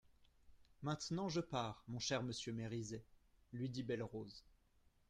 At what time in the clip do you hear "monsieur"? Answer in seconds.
2.23-2.51